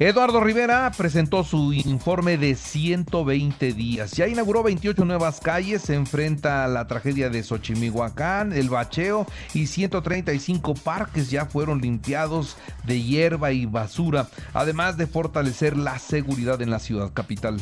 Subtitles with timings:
[0.00, 4.12] Eduardo Rivera presentó su informe de 120 días.
[4.12, 9.66] Ya inauguró 28 nuevas calles, se enfrenta a la tragedia de Xochimihuacán, el bacheo y
[9.66, 12.56] 135 parques ya fueron limpiados
[12.86, 17.60] de hierba y basura, además de fortalecer la seguridad en la ciudad capital.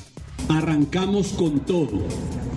[0.51, 2.07] Arrancamos con todo.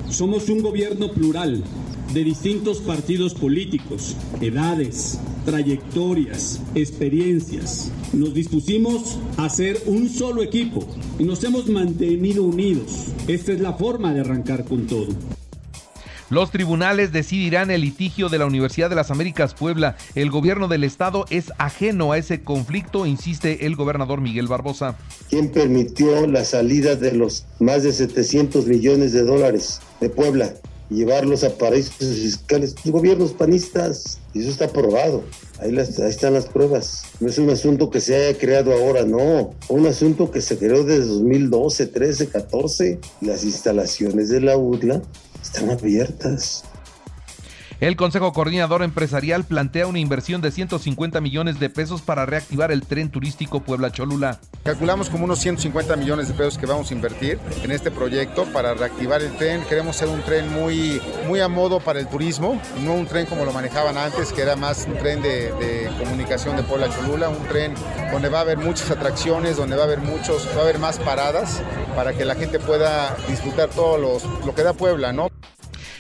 [0.10, 1.64] Somos un gobierno plural
[2.14, 7.92] de distintos partidos políticos, edades, trayectorias, experiencias.
[8.14, 10.88] Nos dispusimos a ser un solo equipo
[11.20, 13.14] y nos hemos mantenido unidos.
[13.28, 15.10] Esta es la forma de arrancar con todo.
[16.30, 19.96] Los tribunales decidirán el litigio de la Universidad de las Américas Puebla.
[20.14, 24.96] El gobierno del estado es ajeno a ese conflicto, insiste el gobernador Miguel Barbosa.
[25.30, 30.54] ¿Quién permitió la salida de los más de 700 millones de dólares de Puebla?
[30.90, 35.24] Llevarlos a paraísos fiscales, gobiernos panistas, y eso está probado.
[35.60, 37.04] Ahí, las, ahí están las pruebas.
[37.20, 39.54] No es un asunto que se haya creado ahora, no.
[39.68, 43.00] Un asunto que se creó desde 2012, 13, 14.
[43.22, 45.02] Las instalaciones de la UDLA
[45.42, 46.64] están abiertas.
[47.80, 52.86] El Consejo Coordinador Empresarial plantea una inversión de 150 millones de pesos para reactivar el
[52.86, 54.42] tren turístico Puebla-Cholula.
[54.64, 58.74] Calculamos como unos 150 millones de pesos que vamos a invertir en este proyecto para
[58.74, 59.64] reactivar el tren.
[59.64, 63.46] Queremos ser un tren muy, muy a modo para el turismo, no un tren como
[63.46, 67.76] lo manejaban antes, que era más un tren de, de comunicación de Puebla-Cholula, un tren
[68.12, 71.00] donde va a haber muchas atracciones, donde va a haber muchos, va a haber más
[71.00, 71.62] paradas
[71.96, 75.30] para que la gente pueda disfrutar todo los, lo que da Puebla, ¿no?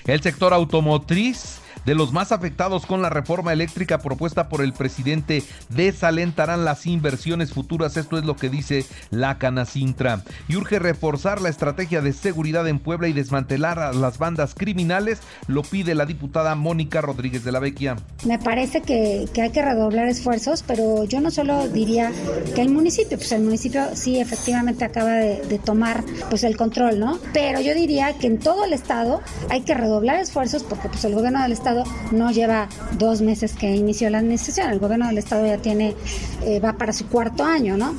[0.05, 5.44] El sector automotriz de los más afectados con la reforma eléctrica propuesta por el presidente
[5.69, 7.97] desalentarán las inversiones futuras.
[7.97, 10.23] Esto es lo que dice la Canacintra.
[10.47, 15.19] Y urge reforzar la estrategia de seguridad en Puebla y desmantelar a las bandas criminales.
[15.47, 17.97] Lo pide la diputada Mónica Rodríguez de la Vecchia.
[18.25, 22.11] Me parece que, hay que redoblar esfuerzos, pero yo no solo diría
[22.56, 27.19] que el municipio, pues el municipio sí efectivamente acaba de, tomar pues el control, ¿no?
[27.34, 31.13] Pero yo diría que en todo el estado hay que redoblar esfuerzos porque pues el
[31.13, 31.69] gobierno del estado
[32.12, 35.96] no lleva dos meses que inició la administración, el gobierno del Estado ya tiene,
[36.44, 37.96] eh, va para su cuarto año, ¿no?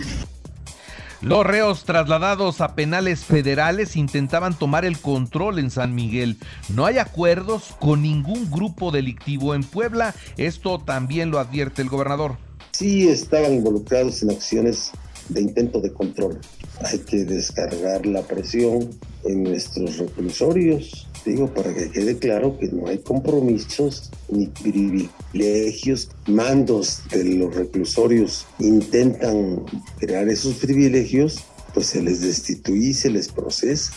[1.23, 6.39] Los reos trasladados a penales federales intentaban tomar el control en San Miguel.
[6.71, 10.15] No hay acuerdos con ningún grupo delictivo en Puebla.
[10.39, 12.39] Esto también lo advierte el gobernador.
[12.73, 14.93] Sí estaban involucrados en acciones
[15.31, 16.39] de intento de control.
[16.85, 18.91] Hay que descargar la presión
[19.25, 26.09] en nuestros reclusorios, digo, para que quede claro que no hay compromisos ni privilegios.
[26.27, 29.65] Mandos de los reclusorios intentan
[29.99, 31.41] crear esos privilegios,
[31.75, 33.93] pues se les destituye y se les procesa.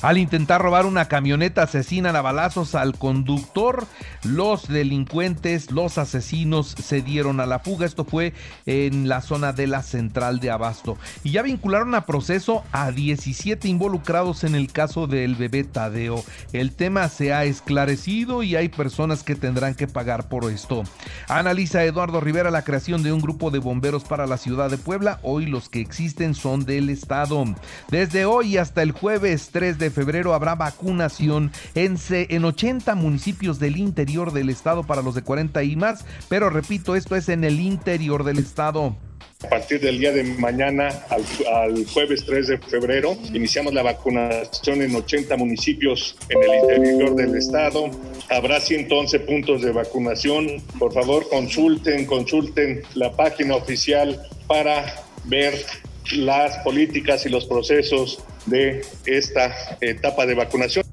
[0.00, 3.86] Al intentar robar una camioneta asesinan a balazos al conductor.
[4.22, 7.84] Los delincuentes, los asesinos se dieron a la fuga.
[7.84, 8.32] Esto fue
[8.66, 10.96] en la zona de la central de Abasto.
[11.24, 16.22] Y ya vincularon a proceso a 17 involucrados en el caso del bebé Tadeo.
[16.52, 20.84] El tema se ha esclarecido y hay personas que tendrán que pagar por esto.
[21.26, 25.18] Analiza Eduardo Rivera la creación de un grupo de bomberos para la ciudad de Puebla.
[25.22, 27.44] Hoy los que existen son del estado.
[27.90, 33.76] Desde hoy hasta el jueves 3 de febrero habrá vacunación en, en 80 municipios del
[33.76, 37.60] interior del estado para los de 40 y más, pero repito, esto es en el
[37.60, 38.96] interior del estado.
[39.44, 44.96] A partir del día de mañana al, jueves 3 de febrero iniciamos la vacunación en
[44.96, 47.88] 80 municipios en el interior del estado.
[48.30, 50.60] Habrá 111 puntos de vacunación.
[50.80, 55.54] Por favor, consulten, consulten la página oficial para ver
[56.16, 60.84] las políticas y los procesos de esta etapa de vacunación.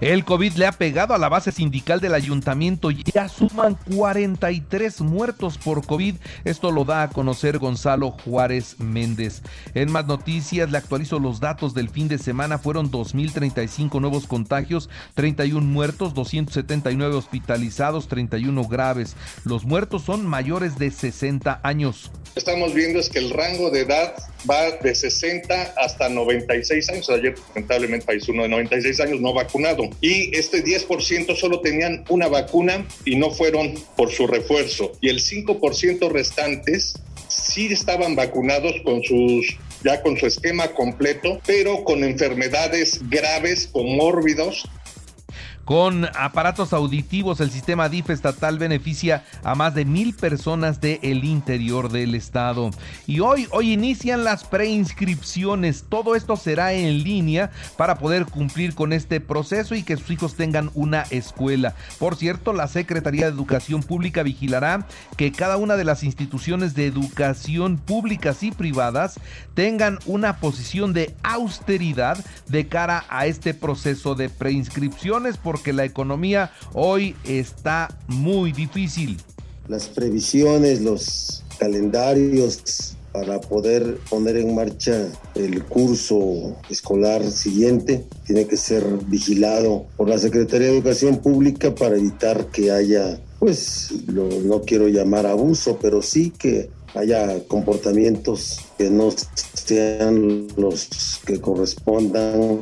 [0.00, 2.90] El COVID le ha pegado a la base sindical del ayuntamiento.
[2.90, 6.16] Ya suman 43 muertos por COVID.
[6.44, 9.40] Esto lo da a conocer Gonzalo Juárez Méndez.
[9.74, 12.58] En más noticias, le actualizo los datos del fin de semana.
[12.58, 19.16] Fueron 2.035 nuevos contagios, 31 muertos, 279 hospitalizados, 31 graves.
[19.44, 22.10] Los muertos son mayores de 60 años.
[22.34, 24.14] Estamos viendo es que el rango de edad
[24.48, 27.10] va de 60 hasta 96 años.
[27.10, 29.88] Ayer, lamentablemente, hay uno de 96 años no vacunado.
[30.00, 34.92] Y este 10% solo tenían una vacuna y no fueron por su refuerzo.
[35.00, 36.94] Y el 5% restantes
[37.28, 43.94] sí estaban vacunados con sus ya con su esquema completo, pero con enfermedades graves, con
[43.94, 44.64] mórbidos
[45.66, 51.90] Con aparatos auditivos, el sistema DIF estatal beneficia a más de mil personas del interior
[51.90, 52.70] del estado.
[53.08, 55.86] Y hoy, hoy inician las preinscripciones.
[55.88, 60.36] Todo esto será en línea para poder cumplir con este proceso y que sus hijos
[60.36, 61.74] tengan una escuela.
[61.98, 64.86] Por cierto, la Secretaría de Educación Pública vigilará
[65.16, 69.18] que cada una de las instituciones de educación públicas y privadas
[69.54, 76.52] tengan una posición de austeridad de cara a este proceso de preinscripciones porque la economía
[76.74, 79.16] hoy está muy difícil.
[79.68, 88.58] Las previsiones, los calendarios para poder poner en marcha el curso escolar siguiente tiene que
[88.58, 94.88] ser vigilado por la Secretaría de Educación Pública para evitar que haya, pues, no quiero
[94.88, 99.08] llamar abuso, pero sí que haya comportamientos que no
[99.54, 102.60] sean los que correspondan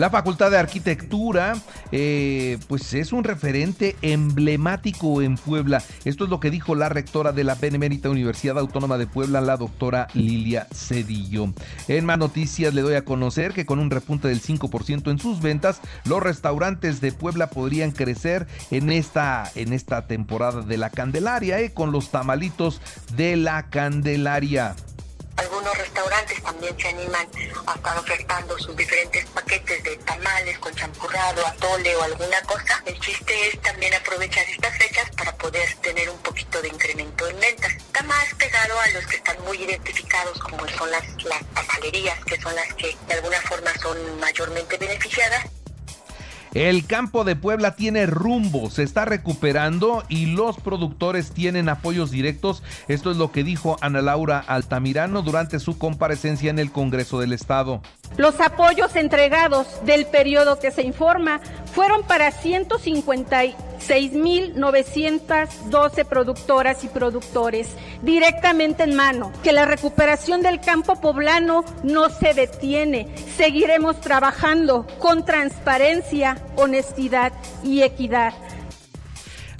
[0.00, 1.58] la Facultad de Arquitectura,
[1.92, 5.82] eh, pues es un referente emblemático en Puebla.
[6.06, 9.58] Esto es lo que dijo la rectora de la Benemérita Universidad Autónoma de Puebla, la
[9.58, 11.52] doctora Lilia Cedillo.
[11.86, 15.42] En más noticias le doy a conocer que con un repunte del 5% en sus
[15.42, 21.60] ventas, los restaurantes de Puebla podrían crecer en esta, en esta temporada de la Candelaria,
[21.60, 22.80] eh, con los tamalitos
[23.16, 24.76] de la Candelaria.
[25.40, 27.26] Algunos restaurantes también se animan
[27.66, 32.82] a estar ofertando sus diferentes paquetes de tamales con champurrado, atole o alguna cosa.
[32.84, 37.40] El chiste es también aprovechar estas fechas para poder tener un poquito de incremento en
[37.40, 37.72] ventas.
[37.72, 41.40] Está más pegado a los que están muy identificados como son las, las
[42.26, 45.46] que son las que de alguna forma son mayormente beneficiadas
[46.54, 52.62] el campo de Puebla tiene rumbo, se está recuperando y los productores tienen apoyos directos.
[52.88, 57.32] Esto es lo que dijo Ana Laura Altamirano durante su comparecencia en el Congreso del
[57.32, 57.82] Estado.
[58.16, 61.40] Los apoyos entregados del periodo que se informa
[61.72, 62.32] fueron para
[63.80, 67.68] 156.912 productoras y productores
[68.02, 69.32] directamente en mano.
[69.42, 73.08] Que la recuperación del campo poblano no se detiene.
[73.36, 77.32] Seguiremos trabajando con transparencia, honestidad
[77.64, 78.34] y equidad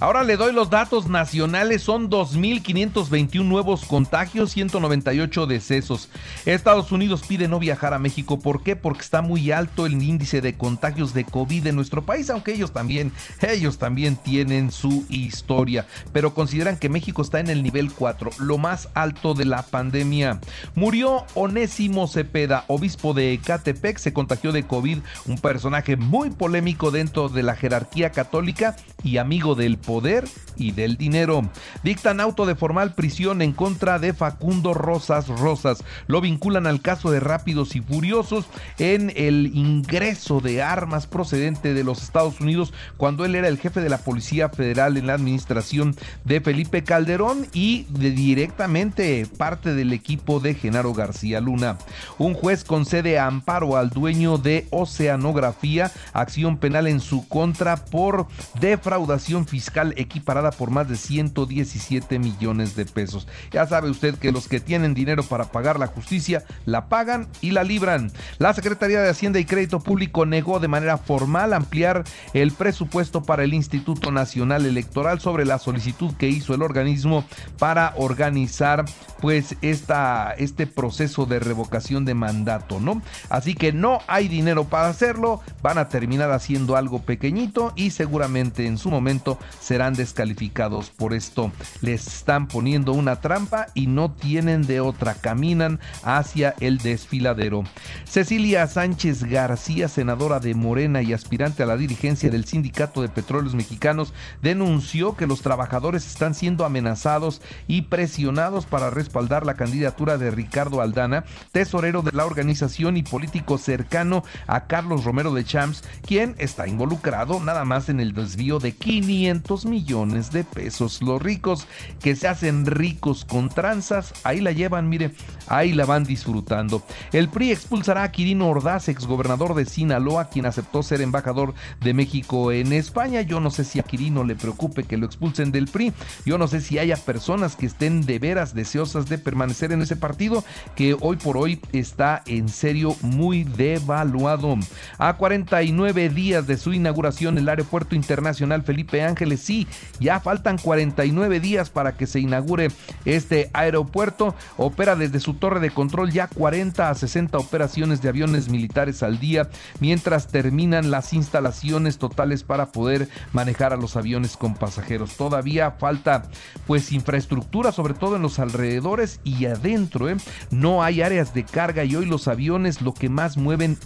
[0.00, 6.08] Ahora le doy los datos nacionales, son 2.521 nuevos contagios, 198 decesos.
[6.46, 8.76] Estados Unidos pide no viajar a México, ¿por qué?
[8.76, 12.72] Porque está muy alto el índice de contagios de COVID en nuestro país, aunque ellos
[12.72, 13.12] también,
[13.42, 18.56] ellos también tienen su historia, pero consideran que México está en el nivel 4, lo
[18.56, 20.40] más alto de la pandemia.
[20.74, 27.28] Murió Onésimo Cepeda, obispo de Ecatepec, se contagió de COVID, un personaje muy polémico dentro
[27.28, 31.42] de la jerarquía católica y amigo del poder y del dinero.
[31.82, 35.82] Dictan auto de formal prisión en contra de Facundo Rosas Rosas.
[36.06, 38.46] Lo vinculan al caso de Rápidos y Furiosos
[38.78, 43.80] en el ingreso de armas procedente de los Estados Unidos cuando él era el jefe
[43.80, 49.92] de la Policía Federal en la administración de Felipe Calderón y de directamente parte del
[49.92, 51.78] equipo de Genaro García Luna.
[52.16, 58.28] Un juez concede amparo al dueño de Oceanografía, acción penal en su contra por
[58.60, 63.26] defraudación fiscal equiparada por más de 117 millones de pesos.
[63.50, 67.50] Ya sabe usted que los que tienen dinero para pagar la justicia la pagan y
[67.50, 68.12] la libran.
[68.38, 72.04] La Secretaría de Hacienda y Crédito Público negó de manera formal ampliar
[72.34, 77.24] el presupuesto para el Instituto Nacional Electoral sobre la solicitud que hizo el organismo
[77.58, 78.84] para organizar
[79.20, 83.02] pues esta, este proceso de revocación de mandato, ¿no?
[83.28, 88.66] Así que no hay dinero para hacerlo, van a terminar haciendo algo pequeñito y seguramente
[88.66, 89.38] en su momento
[89.70, 91.52] serán descalificados por esto.
[91.80, 97.62] Les están poniendo una trampa y no tienen de otra, caminan hacia el desfiladero.
[98.04, 103.54] Cecilia Sánchez García, senadora de Morena y aspirante a la dirigencia del Sindicato de Petróleos
[103.54, 104.12] Mexicanos,
[104.42, 110.80] denunció que los trabajadores están siendo amenazados y presionados para respaldar la candidatura de Ricardo
[110.80, 111.22] Aldana,
[111.52, 117.38] tesorero de la organización y político cercano a Carlos Romero de Champs, quien está involucrado
[117.38, 121.02] nada más en el desvío de 500 millones de pesos.
[121.02, 121.66] Los ricos
[122.00, 125.12] que se hacen ricos con tranzas, ahí la llevan, mire,
[125.46, 126.82] ahí la van disfrutando.
[127.12, 132.52] El PRI expulsará a Quirino Ordaz, exgobernador de Sinaloa, quien aceptó ser embajador de México
[132.52, 133.22] en España.
[133.22, 135.92] Yo no sé si a Quirino le preocupe que lo expulsen del PRI.
[136.24, 139.96] Yo no sé si haya personas que estén de veras deseosas de permanecer en ese
[139.96, 140.44] partido
[140.76, 144.56] que hoy por hoy está en serio muy devaluado.
[144.98, 149.40] A 49 días de su inauguración, el aeropuerto internacional Felipe Ángeles.
[149.50, 149.66] Sí,
[149.98, 152.68] ya faltan 49 días para que se inaugure
[153.04, 154.36] este aeropuerto.
[154.56, 159.18] Opera desde su torre de control ya 40 a 60 operaciones de aviones militares al
[159.18, 165.16] día, mientras terminan las instalaciones totales para poder manejar a los aviones con pasajeros.
[165.16, 166.22] Todavía falta
[166.68, 170.08] pues infraestructura, sobre todo en los alrededores y adentro.
[170.08, 170.16] ¿eh?
[170.52, 173.76] No hay áreas de carga y hoy los aviones lo que más mueven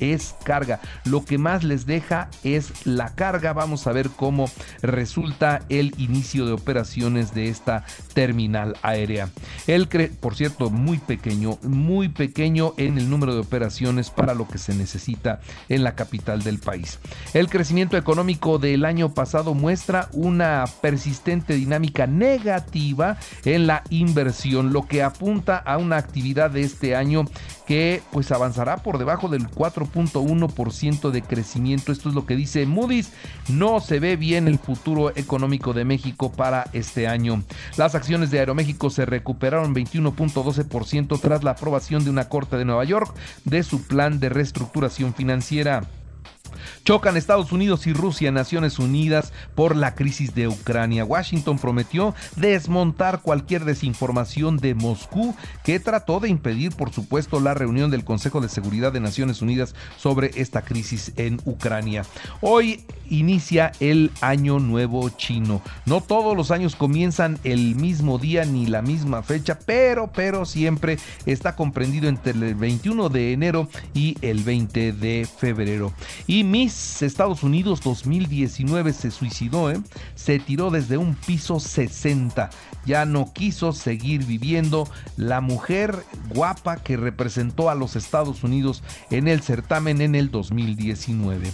[0.00, 0.80] es carga.
[1.04, 3.54] Lo que más les deja es la carga.
[3.54, 4.50] Vamos a ver cómo
[5.04, 7.84] resulta el inicio de operaciones de esta
[8.14, 9.28] terminal aérea.
[9.66, 9.86] El
[10.18, 14.74] por cierto, muy pequeño, muy pequeño en el número de operaciones para lo que se
[14.74, 17.00] necesita en la capital del país.
[17.34, 24.86] El crecimiento económico del año pasado muestra una persistente dinámica negativa en la inversión, lo
[24.86, 27.26] que apunta a una actividad de este año
[27.66, 31.92] que pues avanzará por debajo del 4.1% de crecimiento.
[31.92, 33.12] Esto es lo que dice Moody's.
[33.48, 37.42] No se ve bien el futuro económico de México para este año.
[37.76, 42.84] Las acciones de Aeroméxico se recuperaron 21.12% tras la aprobación de una corte de Nueva
[42.84, 45.82] York de su plan de reestructuración financiera.
[46.84, 51.04] Chocan Estados Unidos y Rusia Naciones Unidas por la crisis de Ucrania.
[51.04, 57.90] Washington prometió desmontar cualquier desinformación de Moscú que trató de impedir, por supuesto, la reunión
[57.90, 62.04] del Consejo de Seguridad de Naciones Unidas sobre esta crisis en Ucrania.
[62.40, 65.62] Hoy inicia el Año Nuevo Chino.
[65.86, 70.98] No todos los años comienzan el mismo día ni la misma fecha, pero, pero siempre
[71.26, 75.92] está comprendido entre el 21 de enero y el 20 de febrero.
[76.26, 79.80] Y Miss Estados Unidos 2019 se suicidó, ¿eh?
[80.14, 82.48] se tiró desde un piso 60.
[82.86, 89.26] Ya no quiso seguir viviendo la mujer guapa que representó a los Estados Unidos en
[89.26, 91.50] el certamen en el 2019.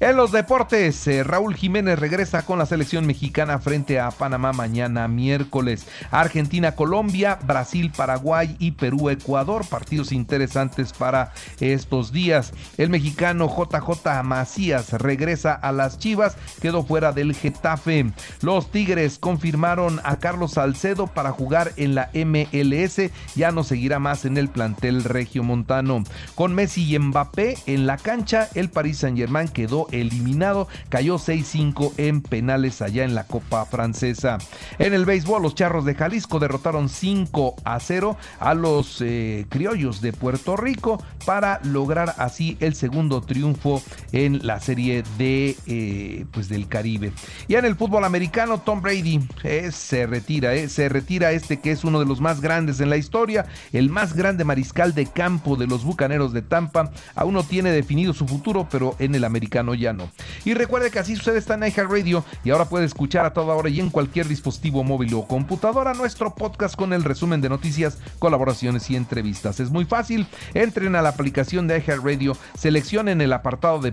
[0.00, 5.06] En los deportes, eh, Raúl Jiménez regresa con la selección mexicana frente a Panamá mañana
[5.06, 5.86] miércoles.
[6.10, 9.66] Argentina, Colombia, Brasil, Paraguay y Perú, Ecuador.
[9.68, 12.52] Partidos interesantes para estos días.
[12.78, 18.10] El mexicano JJ Macías regresa a las Chivas, quedó fuera del Getafe.
[18.40, 24.24] Los Tigres confirmaron a Carlos Salcedo para jugar en la MLS, ya no seguirá más
[24.24, 26.04] en el plantel regiomontano.
[26.36, 32.22] Con Messi y Mbappé en la cancha, el Paris Saint-Germain quedó eliminado, cayó 6-5 en
[32.22, 34.38] penales allá en la Copa Francesa.
[34.78, 40.00] En el béisbol, los Charros de Jalisco derrotaron 5 a 0 a los eh, criollos
[40.00, 43.82] de Puerto Rico para lograr así el segundo triunfo
[44.12, 47.12] en la serie de eh, pues del Caribe.
[47.48, 51.72] Y en el fútbol americano, Tom Brady eh, se retira, eh, se retira este que
[51.72, 55.56] es uno de los más grandes en la historia, el más grande mariscal de campo
[55.56, 56.90] de los Bucaneros de Tampa.
[57.14, 60.10] Aún no tiene definido su futuro, pero en el americano ya no.
[60.44, 63.68] Y recuerde que así sucede está en Radio y ahora puede escuchar a toda hora
[63.68, 68.88] y en cualquier dispositivo móvil o computadora nuestro podcast con el resumen de noticias, colaboraciones
[68.90, 69.60] y entrevistas.
[69.60, 73.92] Es muy fácil, entren a la aplicación de Radio, seleccionen el apartado de